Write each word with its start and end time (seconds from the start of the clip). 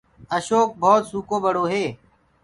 اشوڪ 0.35 0.69
ڀوت 0.81 1.01
سُڪو 1.11 1.37
ٻڙو 1.43 1.63
هي۔ 1.73 1.85